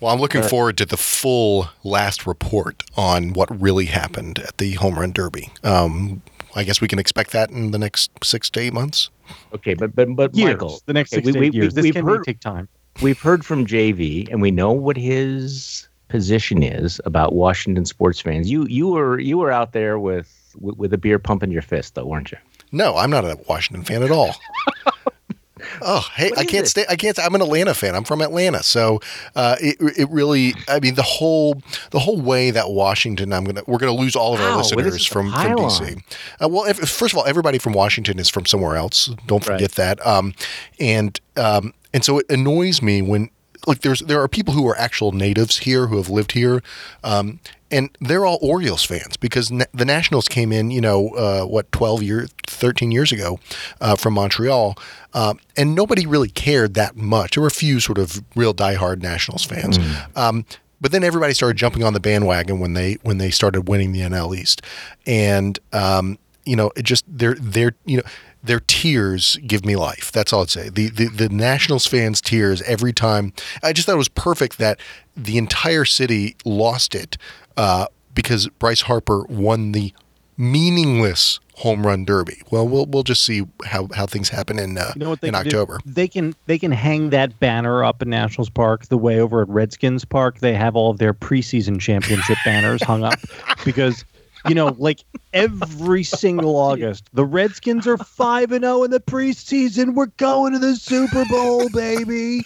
[0.00, 4.58] Well, I'm looking Uh, forward to the full last report on what really happened at
[4.58, 5.50] the home run derby.
[5.64, 6.22] Um,
[6.54, 9.10] I guess we can expect that in the next six to eight months.
[9.52, 10.52] Okay, but but but Years.
[10.52, 11.72] Michael, the next okay, six we- to we- eight years.
[11.72, 12.68] we- This we've can heard- take time.
[13.02, 18.50] we've heard from JV, and we know what his position is about Washington sports fans.
[18.50, 21.94] You you were you were out there with with, with a beer pumping your fist,
[21.94, 22.38] though, weren't you?
[22.72, 24.34] No, I'm not a Washington fan at all.
[25.82, 26.68] oh, hey, I can't it?
[26.68, 26.84] stay.
[26.88, 27.18] I can't.
[27.18, 27.94] I'm an Atlanta fan.
[27.94, 29.00] I'm from Atlanta, so
[29.34, 30.54] uh, it it really.
[30.68, 33.32] I mean, the whole the whole way that Washington.
[33.32, 36.02] I'm gonna we're gonna lose all of our Wow, listeners from from DC.
[36.42, 39.10] Uh, well, if, first of all, everybody from Washington is from somewhere else.
[39.26, 39.54] Don't Right.
[39.56, 40.04] forget that.
[40.06, 40.34] Um,
[40.78, 43.30] and um, and so it annoys me when
[43.68, 46.62] like there's there are people who are actual natives here who have lived here.
[47.04, 51.44] Um, and they're all Orioles fans because na- the Nationals came in, you know, uh,
[51.44, 53.38] what, 12 years, 13 years ago
[53.82, 54.74] uh, from Montreal.
[55.12, 57.34] Um, and nobody really cared that much.
[57.34, 59.76] There were a few sort of real diehard Nationals fans.
[60.16, 60.46] Um,
[60.80, 64.00] but then everybody started jumping on the bandwagon when they when they started winning the
[64.00, 64.62] NL East,
[65.06, 68.04] and um, you know, it just they're they're you know
[68.48, 70.10] their tears give me life.
[70.10, 70.70] That's all I'd say.
[70.70, 73.32] The, the the Nationals fans' tears every time.
[73.62, 74.80] I just thought it was perfect that
[75.16, 77.18] the entire city lost it
[77.56, 79.92] uh, because Bryce Harper won the
[80.36, 82.40] meaningless home run derby.
[82.50, 85.32] Well, we'll we'll just see how, how things happen in uh, You know in can
[85.32, 85.38] do?
[85.38, 85.78] October.
[85.84, 89.48] They can they can hang that banner up in Nationals Park the way over at
[89.48, 93.18] Redskins Park they have all of their preseason championship banners hung up
[93.64, 94.04] because
[94.46, 95.00] you know like
[95.32, 100.58] every single August the Redskins are 5 and 0 in the preseason we're going to
[100.58, 102.42] the Super Bowl baby.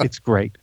[0.00, 0.56] It's great.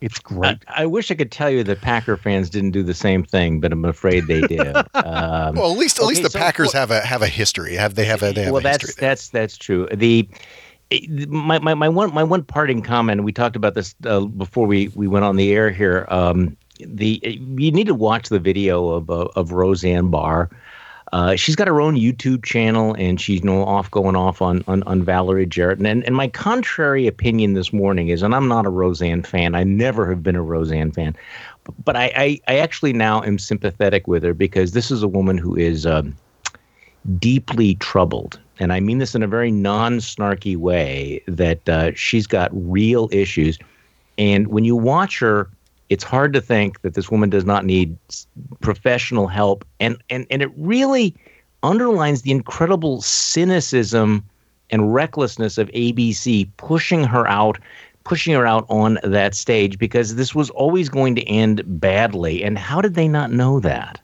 [0.00, 0.56] It's great.
[0.68, 3.70] I wish I could tell you that Packer fans didn't do the same thing, but
[3.70, 4.74] I'm afraid they did.
[4.94, 7.74] Um, Well, at least at least the so Packers what- have a have a history.
[7.74, 9.00] Have they have a they have well, a that's history?
[9.00, 9.10] there.
[9.10, 9.86] that's that's true.
[9.92, 10.26] The
[11.28, 13.22] my, my, my one my one parting comment.
[13.22, 16.06] We talked about this uh, before we, we went on the air here.
[16.08, 16.56] Um,
[16.86, 20.50] the you need to watch the video of uh, of Roseanne Barr.
[21.12, 24.64] Uh, she's got her own YouTube channel, and she's you know off going off on
[24.68, 25.80] on, on Valerie Jarrett.
[25.80, 29.54] And, and my contrary opinion this morning is, and I'm not a Roseanne fan.
[29.54, 31.16] I never have been a Roseanne fan,
[31.84, 35.38] but I I, I actually now am sympathetic with her because this is a woman
[35.38, 35.86] who is.
[35.86, 36.16] Um,
[37.18, 38.38] deeply troubled.
[38.58, 43.08] And I mean this in a very non snarky way that uh, she's got real
[43.10, 43.58] issues.
[44.18, 45.48] And when you watch her,
[45.90, 47.96] it's hard to think that this woman does not need
[48.60, 49.64] professional help.
[49.80, 51.14] And, and, and it really
[51.62, 54.24] underlines the incredible cynicism
[54.70, 57.58] and recklessness of ABC pushing her out,
[58.04, 62.44] pushing her out on that stage because this was always going to end badly.
[62.44, 64.00] And how did they not know that?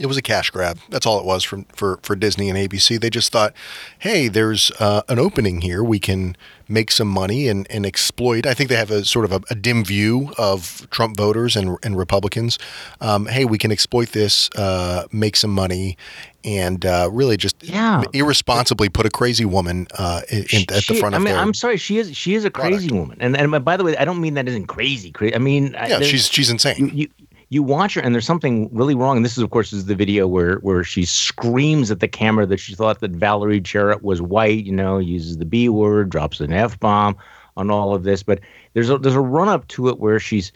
[0.00, 0.78] It was a cash grab.
[0.88, 2.98] That's all it was from for for Disney and ABC.
[3.00, 3.52] They just thought,
[3.98, 5.84] hey, there's uh, an opening here.
[5.84, 6.36] We can
[6.68, 8.46] make some money and, and exploit.
[8.46, 11.76] I think they have a sort of a, a dim view of Trump voters and
[11.82, 12.58] and Republicans.
[13.02, 15.98] Um, hey, we can exploit this, uh, make some money,
[16.44, 18.02] and uh, really just Yeah.
[18.14, 21.34] irresponsibly put a crazy woman uh, in, in- at the She- front I of mean,
[21.34, 21.42] their.
[21.42, 21.76] I'm sorry.
[21.76, 24.34] She is she is a crazy woman, and and by the way, I don't mean
[24.34, 25.10] that isn't crazy.
[25.10, 25.34] Crazy.
[25.34, 26.76] I mean, yeah, she's she's insane.
[26.78, 27.08] you, you
[27.50, 29.16] you watch her, and there's something really wrong.
[29.16, 32.46] And this is, of course, is the video where where she screams at the camera
[32.46, 34.64] that she thought that Valerie Jarrett was white.
[34.64, 37.16] You know, uses the B word, drops an F bomb
[37.56, 38.22] on all of this.
[38.22, 38.40] But
[38.72, 40.52] there's a there's a run up to it where she's.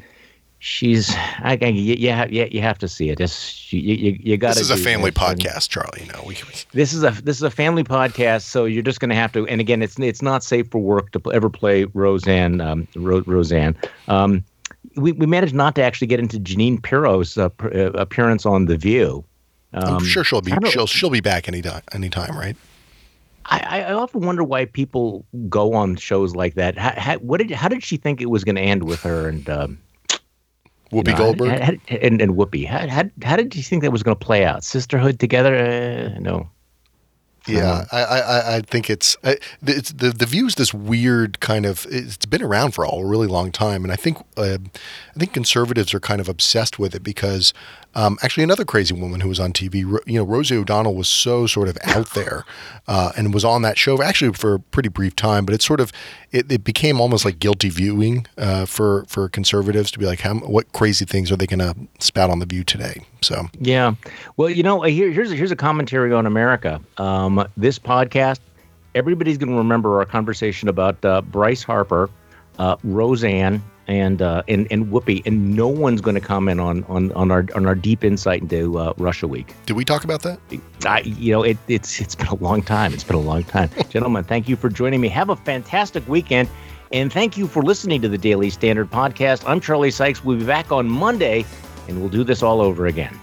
[0.61, 3.21] She's, I, I you, you, have, you, have to see it.
[3.21, 4.55] It's, you, you, you got.
[4.55, 6.05] This is a family podcast, Charlie.
[6.07, 8.99] You know, we, we This is a this is a family podcast, so you're just
[8.99, 9.47] going to have to.
[9.47, 12.63] And again, it's it's not safe for work to ever play Roseanne.
[12.63, 13.77] Um, Ro- Roseanne.
[14.09, 14.43] Um,
[14.97, 18.67] we we managed not to actually get into Jeanine Pirro's uh, pr- uh, appearance on
[18.67, 19.25] The View.
[19.73, 22.57] Um, I'm sure she'll be she'll she'll be back anytime anytime, right?
[23.47, 26.79] I, I I often wonder why people go on shows like that.
[26.79, 29.29] How, how, what did how did she think it was going to end with her
[29.29, 29.79] and um,
[30.91, 31.81] you Whoopi know, Goldberg.
[31.89, 32.67] and and Whoopi?
[32.67, 34.65] How, how, how did you think that was going to play out?
[34.65, 35.57] Sisterhood together?
[35.57, 36.49] Uh, no.
[37.47, 39.37] Yeah, I, I, I- I think it's I,
[39.67, 43.27] it's the the view is this weird kind of it's been around for a really
[43.27, 44.59] long time, and I think uh,
[45.15, 47.53] I think conservatives are kind of obsessed with it because
[47.95, 49.77] um, actually another crazy woman who was on TV,
[50.07, 52.45] you know, Rosie O'Donnell was so sort of out there
[52.89, 55.81] uh, and was on that show actually for a pretty brief time, but it sort
[55.81, 55.93] of
[56.33, 60.35] it, it became almost like guilty viewing uh, for for conservatives to be like, how
[60.35, 63.03] what crazy things are they going to spout on the View today?
[63.23, 63.95] So Yeah.
[64.37, 66.81] Well, you know, here, here's here's a commentary on America.
[66.99, 68.41] Um, this podcast,
[68.95, 72.11] everybody's going to remember our conversation about uh, Bryce Harper
[72.59, 77.13] uh, Roseanne, and uh, and and Whoopi, and no one's going to comment on on
[77.13, 79.55] on our on our deep insight into uh, Russia Week.
[79.67, 80.39] Did we talk about that?
[80.87, 82.93] I, you know, it, it's it's been a long time.
[82.95, 84.25] It's been a long time, gentlemen.
[84.25, 85.09] Thank you for joining me.
[85.09, 86.49] Have a fantastic weekend,
[86.93, 89.45] and thank you for listening to the Daily Standard podcast.
[89.47, 90.25] I'm Charlie Sykes.
[90.25, 91.45] We'll be back on Monday,
[91.89, 93.19] and we'll do this all over again.